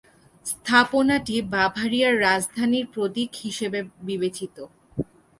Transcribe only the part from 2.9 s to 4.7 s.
প্রতীক হিসেবে বিবেচিত।